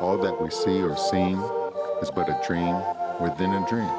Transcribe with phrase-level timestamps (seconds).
[0.00, 1.38] all that we see or seem
[2.00, 2.74] is but a dream
[3.20, 3.92] within a dream.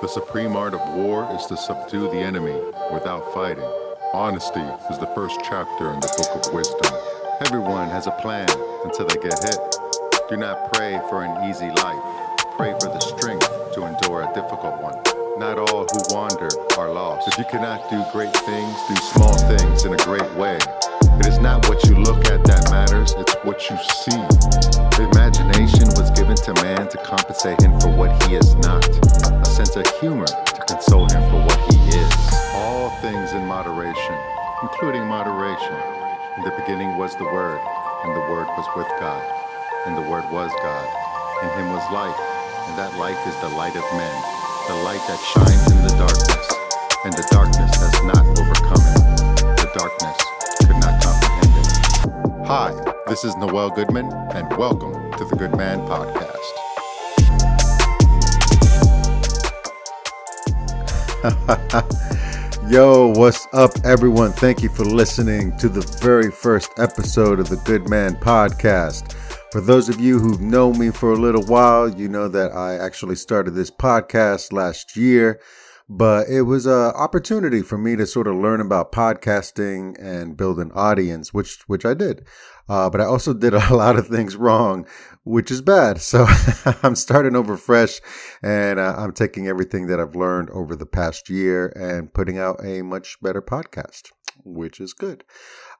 [0.00, 2.54] The supreme art of war is to subdue the enemy
[2.92, 3.68] without fighting.
[4.14, 6.92] Honesty is the first chapter in the book of wisdom.
[7.44, 8.48] Everyone has a plan
[8.84, 9.58] until they get hit.
[10.28, 12.38] Do not pray for an easy life.
[12.56, 14.94] Pray for the strength to endure a difficult one.
[15.38, 16.48] Not all who wander
[16.78, 17.28] are lost.
[17.28, 20.58] If you cannot do great things, do small things in a great way.
[21.20, 24.20] It is not what you look at that matters, it's what you see.
[25.00, 29.44] The imagination was given to man to compensate him for what he is not, a
[29.46, 32.12] sense of humor to console him for what he is.
[32.52, 34.16] All things in moderation,
[34.62, 35.76] including moderation.
[36.36, 37.60] In the beginning was the Word,
[38.04, 39.24] and the Word was with God,
[39.86, 40.86] and the Word was God.
[41.44, 42.20] In him was life,
[42.68, 44.16] and that life is the light of men,
[44.68, 46.46] the light that shines in the darkness,
[47.04, 49.00] and the darkness has not overcome it.
[49.64, 50.18] The darkness
[50.66, 51.05] could not.
[52.48, 52.70] Hi,
[53.08, 56.46] this is Noel Goodman, and welcome to the Good Man Podcast.
[62.70, 64.30] Yo, what's up, everyone?
[64.30, 69.14] Thank you for listening to the very first episode of the Good Man Podcast.
[69.50, 72.76] For those of you who've known me for a little while, you know that I
[72.76, 75.40] actually started this podcast last year,
[75.88, 80.58] but it was an opportunity for me to sort of learn about podcasting and build
[80.58, 82.26] an audience, which which I did.
[82.68, 84.86] Uh, but I also did a lot of things wrong,
[85.24, 86.00] which is bad.
[86.06, 86.26] So
[86.82, 88.00] I'm starting over fresh,
[88.42, 92.64] and uh, I'm taking everything that I've learned over the past year and putting out
[92.64, 94.10] a much better podcast,
[94.44, 95.24] which is good.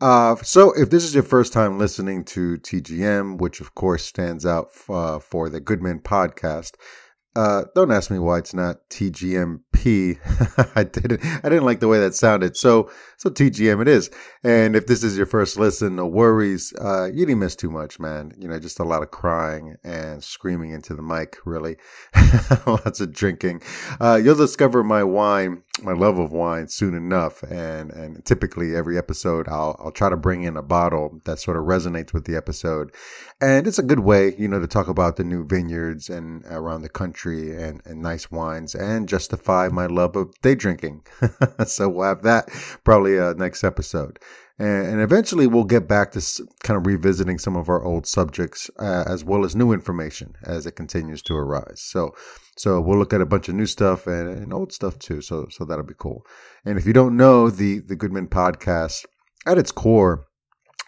[0.00, 4.44] Uh, so, if this is your first time listening to TGM, which of course stands
[4.44, 6.72] out uh, for the Goodman podcast,
[7.34, 10.18] uh, don't ask me why it's not TGMP.
[10.76, 11.24] I didn't.
[11.24, 12.58] I didn't like the way that sounded.
[12.58, 14.10] So, so TGM it is.
[14.44, 16.74] And if this is your first listen, no worries.
[16.78, 18.32] Uh, you didn't miss too much, man.
[18.38, 21.38] You know, just a lot of crying and screaming into the mic.
[21.46, 21.78] Really,
[22.66, 23.62] lots of drinking.
[23.98, 27.42] Uh, you'll discover my wine, my love of wine, soon enough.
[27.44, 31.56] And and typically every episode, I'll I'll try to bring in a bottle that sort
[31.56, 32.92] of resonates with the episode,
[33.40, 36.82] and it's a good way, you know, to talk about the new vineyards and around
[36.82, 41.02] the country and, and nice wines and justify my love of day drinking.
[41.66, 42.48] so we'll have that
[42.84, 44.18] probably uh, next episode.
[44.58, 48.70] And, and, eventually we'll get back to kind of revisiting some of our old subjects
[48.78, 51.80] uh, as well as new information as it continues to arise.
[51.80, 52.14] So,
[52.58, 55.22] so we'll look at a bunch of new stuff and, and old stuff too.
[55.22, 56.24] So, so that'll be cool.
[56.64, 59.04] And if you don't know the, the Goodman podcast
[59.46, 60.26] at its core,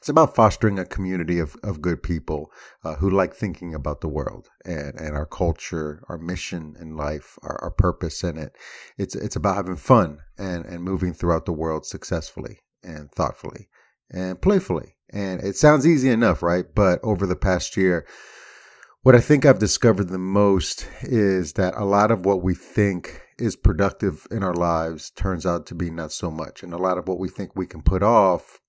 [0.05, 2.53] it's about fostering a community of, of good people
[2.85, 7.39] uh, who like thinking about the world and, and our culture, our mission in life,
[7.43, 8.53] our, our purpose in it.
[8.99, 13.71] It's it's about having fun and, and moving throughout the world successfully and thoughtfully
[14.11, 14.95] and playfully.
[15.09, 16.67] And it sounds easy enough, right?
[16.75, 18.07] But over the past year,
[19.05, 23.23] what I think I've discovered the most is that a lot of what we think
[23.39, 26.63] is productive in our lives turns out to be not so much.
[26.63, 28.61] And a lot of what we think we can put off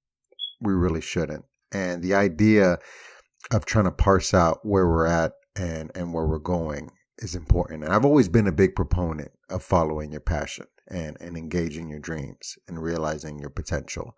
[0.61, 1.45] we really shouldn't.
[1.71, 2.77] And the idea
[3.51, 6.89] of trying to parse out where we're at and, and where we're going
[7.19, 7.83] is important.
[7.83, 11.99] And I've always been a big proponent of following your passion and, and engaging your
[11.99, 14.15] dreams and realizing your potential.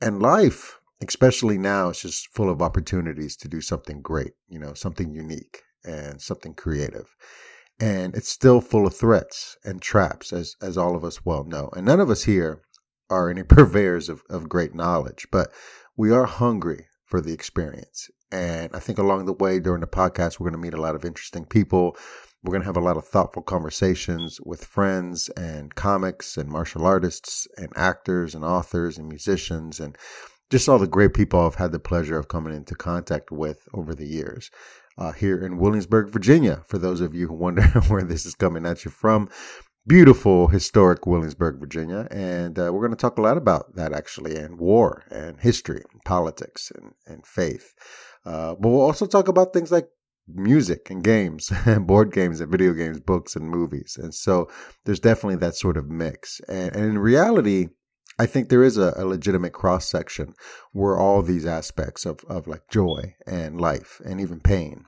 [0.00, 4.74] And life, especially now, is just full of opportunities to do something great, you know,
[4.74, 7.14] something unique and something creative.
[7.80, 11.70] And it's still full of threats and traps, as, as all of us well know.
[11.74, 12.62] And none of us here
[13.12, 15.52] are any purveyors of, of great knowledge, but
[15.96, 18.10] we are hungry for the experience.
[18.32, 20.94] And I think along the way during the podcast, we're going to meet a lot
[20.94, 21.96] of interesting people.
[22.42, 26.86] We're going to have a lot of thoughtful conversations with friends and comics and martial
[26.86, 29.96] artists and actors and authors and musicians and
[30.50, 33.94] just all the great people I've had the pleasure of coming into contact with over
[33.94, 34.50] the years.
[34.98, 38.66] Uh, here in Williamsburg, Virginia, for those of you who wonder where this is coming
[38.66, 39.28] at you from
[39.86, 42.06] beautiful, historic Williamsburg, Virginia.
[42.10, 45.82] And uh, we're going to talk a lot about that actually, and war, and history,
[45.92, 47.74] and politics, and, and faith.
[48.24, 49.88] Uh, but we'll also talk about things like
[50.28, 53.98] music and games, and board games, and video games, books, and movies.
[54.00, 54.48] And so
[54.84, 56.40] there's definitely that sort of mix.
[56.48, 57.68] And, and in reality,
[58.18, 60.34] I think there is a, a legitimate cross section
[60.72, 64.84] where all these aspects of, of like joy and life and even pain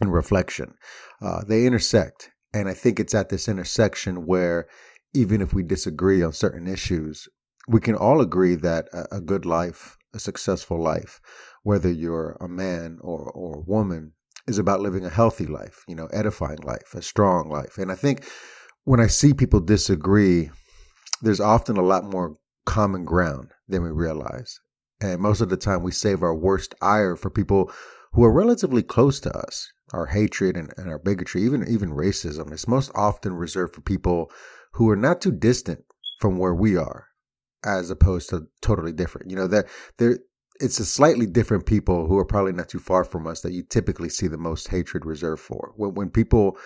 [0.00, 0.74] and reflection,
[1.22, 4.66] uh, they intersect and I think it's at this intersection where
[5.14, 7.28] even if we disagree on certain issues,
[7.66, 11.20] we can all agree that a, good life, a successful life,
[11.62, 14.12] whether you're a man or, or a woman,
[14.46, 17.76] is about living a healthy life, you know, edifying life, a strong life.
[17.76, 18.26] And I think
[18.84, 20.50] when I see people disagree,
[21.20, 24.60] there's often a lot more common ground than we realize.
[25.00, 27.70] And most of the time, we save our worst ire for people
[28.12, 29.70] who are relatively close to us.
[29.92, 34.30] Our hatred and, and our bigotry, even even racism, is most often reserved for people
[34.72, 35.84] who are not too distant
[36.20, 37.08] from where we are,
[37.64, 39.30] as opposed to totally different.
[39.30, 39.66] You know that
[39.98, 40.18] there
[40.60, 43.62] it's a slightly different people who are probably not too far from us that you
[43.62, 45.72] typically see the most hatred reserved for.
[45.76, 46.58] When when people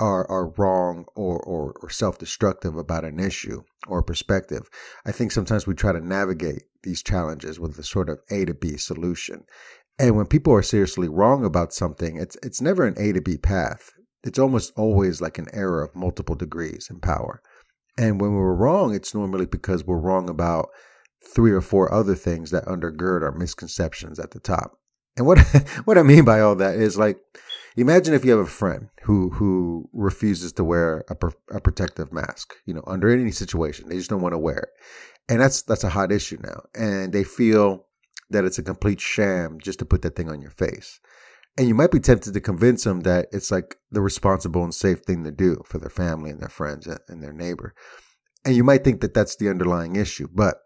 [0.00, 4.68] are are wrong or, or, or self-destructive about an issue or perspective.
[5.06, 8.54] I think sometimes we try to navigate these challenges with a sort of A to
[8.54, 9.44] B solution.
[9.98, 13.36] And when people are seriously wrong about something, it's it's never an A to B
[13.36, 13.90] path.
[14.24, 17.42] It's almost always like an error of multiple degrees in power.
[17.96, 20.70] And when we're wrong, it's normally because we're wrong about
[21.34, 24.78] three or four other things that undergird our misconceptions at the top.
[25.16, 25.38] And what
[25.84, 27.18] what I mean by all that is like
[27.76, 31.16] Imagine if you have a friend who who refuses to wear a,
[31.56, 33.88] a protective mask, you know, under any situation.
[33.88, 34.68] They just don't want to wear it.
[35.28, 36.62] And that's that's a hot issue now.
[36.74, 37.86] And they feel
[38.30, 41.00] that it's a complete sham just to put that thing on your face.
[41.56, 45.00] And you might be tempted to convince them that it's like the responsible and safe
[45.00, 47.74] thing to do for their family and their friends and their neighbor.
[48.44, 50.56] And you might think that that's the underlying issue, but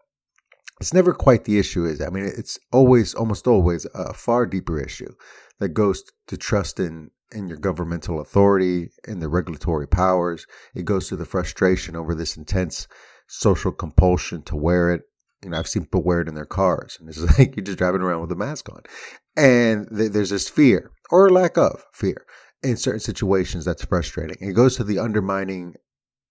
[0.81, 2.01] it's never quite the issue is.
[2.01, 5.13] I mean, it's always, almost always a far deeper issue
[5.59, 10.47] that goes to trust in in your governmental authority and the regulatory powers.
[10.73, 12.87] It goes to the frustration over this intense
[13.27, 15.01] social compulsion to wear it.
[15.43, 17.77] You know, I've seen people wear it in their cars, and it's like you're just
[17.77, 18.81] driving around with a mask on,
[19.35, 22.25] and th- there's this fear or lack of fear
[22.61, 24.37] in certain situations that's frustrating.
[24.41, 25.75] It goes to the undermining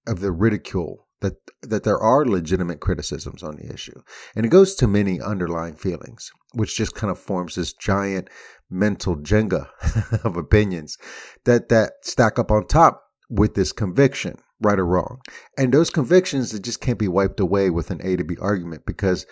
[0.06, 4.00] of the ridicule that that there are legitimate criticisms on the issue,
[4.36, 8.28] and it goes to many underlying feelings, which just kind of forms this giant
[8.70, 9.68] mental Jenga
[10.24, 10.98] of opinions
[11.44, 15.20] that that stack up on top with this conviction, right or wrong,
[15.56, 18.86] and those convictions that just can't be wiped away with an A to B argument
[18.86, 19.26] because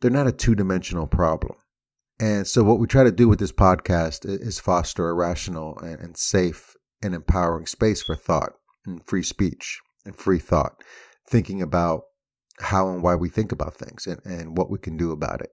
[0.00, 1.56] they're not a two dimensional problem.
[2.18, 6.16] And so, what we try to do with this podcast is foster a rational and
[6.16, 8.52] safe and empowering space for thought
[8.86, 10.82] and free speech and free thought
[11.28, 12.02] thinking about
[12.60, 15.50] how and why we think about things and, and what we can do about it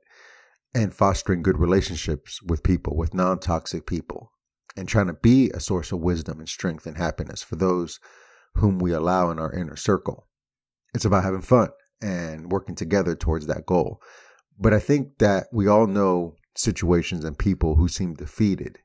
[0.74, 4.32] and fostering good relationships with people, with non toxic people,
[4.76, 8.00] and trying to be a source of wisdom and strength and happiness for those
[8.56, 10.28] whom we allow in our inner circle.
[10.94, 11.70] It's about having fun
[12.02, 14.02] and working together towards that goal.
[14.60, 18.80] But I think that we all know situations and people who seem defeated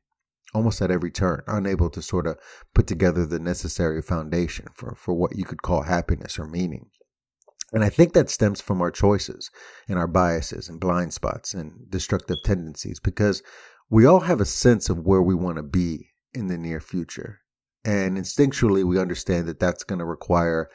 [0.54, 2.38] almost at every turn, unable to sort of
[2.74, 6.88] put together the necessary foundation for, for what you could call happiness or meaning.
[7.72, 9.50] And I think that stems from our choices
[9.88, 13.42] and our biases and blind spots and destructive tendencies because
[13.90, 17.40] we all have a sense of where we want to be in the near future.
[17.84, 20.68] And instinctually, we understand that that's going to require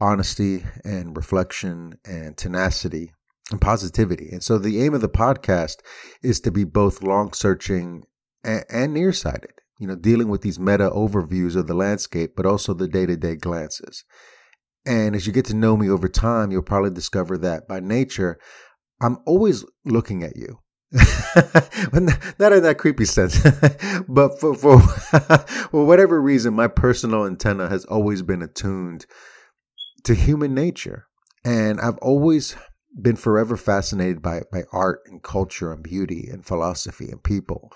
[0.00, 3.12] honesty and reflection and tenacity
[3.50, 4.30] and positivity.
[4.32, 5.76] And so the aim of the podcast
[6.22, 8.04] is to be both long searching
[8.42, 12.72] and, and nearsighted, you know, dealing with these meta overviews of the landscape, but also
[12.72, 14.04] the day to day glances.
[14.86, 18.38] And as you get to know me over time, you'll probably discover that by nature,
[19.00, 20.58] I'm always looking at you.
[22.38, 23.40] Not in that creepy sense,
[24.08, 24.78] but for, for,
[25.70, 29.06] whatever reason, my personal antenna has always been attuned
[30.04, 31.06] to human nature.
[31.44, 32.54] And I've always
[33.00, 37.72] been forever fascinated by, by art and culture and beauty and philosophy and people.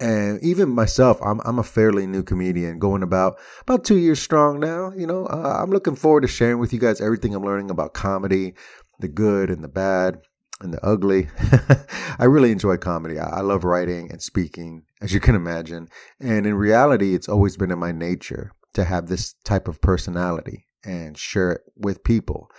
[0.00, 4.60] And even myself i'm i'm a fairly new comedian going about about 2 years strong
[4.60, 5.26] now you know?
[5.26, 8.54] Uh, i'm looking forward to sharing with you guys everything i'm learning about comedy
[9.00, 10.18] the good and the bad
[10.60, 11.28] and the ugly
[12.18, 15.88] i really enjoy comedy I, love writing and speaking as you can imagine
[16.20, 20.66] and in reality it's always been in my nature to have this type of personality
[20.84, 22.50] and share it with people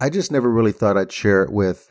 [0.00, 1.90] i just never really thought i'd share it with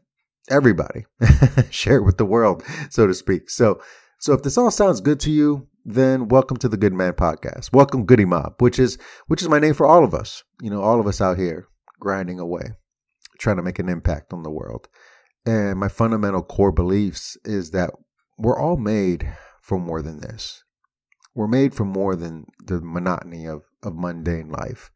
[0.49, 1.05] everybody
[1.69, 3.79] share it with the world so to speak so
[4.19, 7.71] so if this all sounds good to you, then welcome to the Good Man Podcast.
[7.71, 8.97] Welcome Goody Mob, which is
[9.27, 10.43] which is my name for all of us.
[10.59, 11.67] You know, all of us out here
[11.99, 12.71] grinding away,
[13.37, 14.87] trying to make an impact on the world.
[15.47, 17.91] And my fundamental core beliefs is that
[18.37, 20.65] we're all made for more than this.
[21.33, 24.91] We're made for more than the monotony of, of mundane life.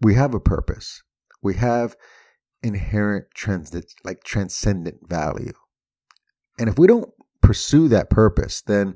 [0.00, 1.02] We have a purpose.
[1.42, 1.96] We have
[2.62, 5.52] inherent transit like transcendent value.
[6.60, 7.10] And if we don't
[7.40, 8.94] pursue that purpose, then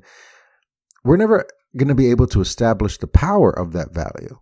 [1.03, 4.39] we're never going to be able to establish the power of that value,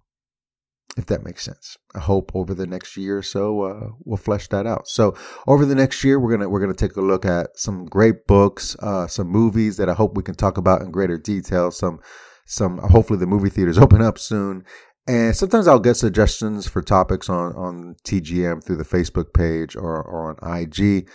[0.97, 1.77] if that makes sense.
[1.93, 4.87] I hope over the next year or so uh, we'll flesh that out.
[4.87, 5.15] So
[5.47, 8.75] over the next year, we're gonna we're gonna take a look at some great books,
[8.81, 11.71] uh, some movies that I hope we can talk about in greater detail.
[11.71, 11.99] Some
[12.45, 14.63] some hopefully the movie theaters open up soon.
[15.07, 20.01] And sometimes I'll get suggestions for topics on, on TGM through the Facebook page or,
[20.01, 21.07] or on IG.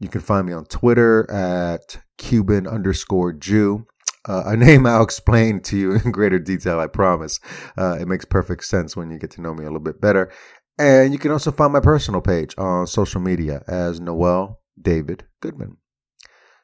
[0.00, 3.86] You can find me on Twitter at Cuban underscore Jew.
[4.26, 7.40] Uh, a name I'll explain to you in greater detail, I promise.
[7.76, 10.32] Uh, it makes perfect sense when you get to know me a little bit better.
[10.78, 15.76] And you can also find my personal page on social media as Noel David Goodman.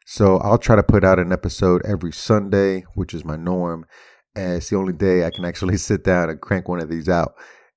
[0.04, 3.86] So I'll try to put out an episode every Sunday, which is my norm.
[4.34, 7.08] And it's the only day I can actually sit down and crank one of these
[7.08, 7.34] out.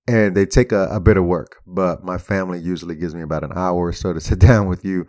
[0.08, 3.46] And they take a, a bit of work, but my family usually gives me about
[3.46, 5.06] an hour or so to sit down with you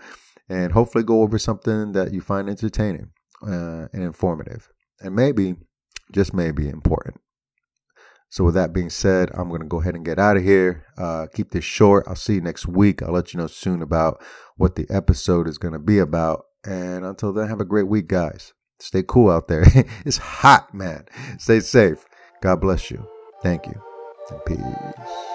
[0.49, 3.11] and hopefully go over something that you find entertaining
[3.47, 4.69] uh, and informative.
[5.01, 5.57] And maybe,
[6.13, 7.21] just maybe, important.
[8.31, 10.85] So, with that being said, I'm going to go ahead and get out of here.
[10.99, 12.05] Uh, keep this short.
[12.09, 13.03] I'll see you next week.
[13.03, 14.23] I'll let you know soon about
[14.57, 16.45] what the episode is going to be about.
[16.65, 18.53] And until then, have a great week, guys.
[18.81, 19.65] Stay cool out there.
[20.05, 21.07] it's hot, man.
[21.39, 22.05] Stay safe.
[22.43, 23.07] God bless you.
[23.43, 23.81] Thank you.
[24.31, 25.34] And peace.